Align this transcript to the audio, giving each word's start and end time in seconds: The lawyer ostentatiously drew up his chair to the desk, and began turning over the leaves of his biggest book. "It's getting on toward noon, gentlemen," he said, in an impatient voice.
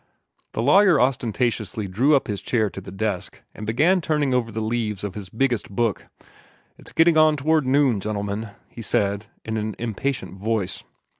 The 0.53 0.63
lawyer 0.63 0.99
ostentatiously 0.99 1.87
drew 1.87 2.15
up 2.15 2.27
his 2.27 2.41
chair 2.41 2.71
to 2.71 2.81
the 2.81 2.89
desk, 2.91 3.43
and 3.53 3.67
began 3.67 4.01
turning 4.01 4.33
over 4.33 4.51
the 4.51 4.59
leaves 4.59 5.03
of 5.03 5.13
his 5.13 5.29
biggest 5.29 5.69
book. 5.69 6.07
"It's 6.75 6.91
getting 6.91 7.17
on 7.19 7.37
toward 7.37 7.67
noon, 7.67 7.99
gentlemen," 7.99 8.49
he 8.67 8.81
said, 8.81 9.27
in 9.45 9.57
an 9.57 9.75
impatient 9.77 10.33
voice. 10.39 10.83